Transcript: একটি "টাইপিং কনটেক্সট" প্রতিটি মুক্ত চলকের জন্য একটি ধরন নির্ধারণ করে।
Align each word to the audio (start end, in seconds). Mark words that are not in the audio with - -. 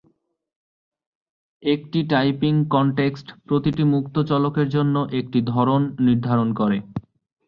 একটি 1.63 1.99
"টাইপিং 2.11 2.53
কনটেক্সট" 2.73 3.27
প্রতিটি 3.47 3.83
মুক্ত 3.93 4.15
চলকের 4.31 4.67
জন্য 4.69 4.95
একটি 5.19 5.39
ধরন 5.51 5.81
নির্ধারণ 6.05 6.49
করে। 6.53 6.77